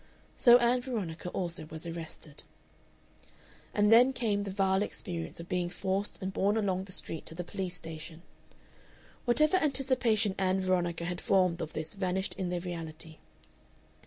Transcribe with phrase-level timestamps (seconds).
[0.35, 2.41] So Ann Veronica also was arrested.
[3.71, 7.35] And then came the vile experience of being forced and borne along the street to
[7.35, 8.23] the police station.
[9.25, 13.19] Whatever anticipation Ann Veronica had formed of this vanished in the reality.